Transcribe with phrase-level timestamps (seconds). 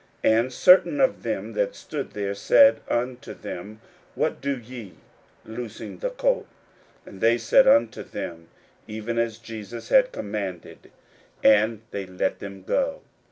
[0.23, 3.81] 41:011:005 And certain of them that stood there said unto them,
[4.15, 4.95] What do ye,
[5.45, 6.47] loosing the colt?
[7.05, 8.47] 41:011:006 And they said unto them
[8.87, 10.89] even as Jesus had commanded:
[11.43, 13.03] and they let them go.